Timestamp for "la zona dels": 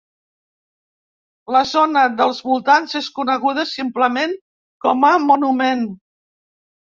1.55-2.39